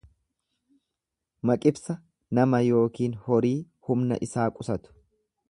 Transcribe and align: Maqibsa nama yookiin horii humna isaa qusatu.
Maqibsa 1.49 1.97
nama 2.39 2.63
yookiin 2.79 3.15
horii 3.27 3.55
humna 3.91 4.19
isaa 4.29 4.49
qusatu. 4.59 4.99